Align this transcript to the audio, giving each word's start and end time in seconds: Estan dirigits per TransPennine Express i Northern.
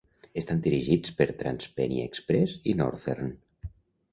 Estan 0.41 0.61
dirigits 0.67 1.13
per 1.19 1.27
TransPennine 1.41 2.07
Express 2.07 2.57
i 2.73 2.77
Northern. 2.81 3.33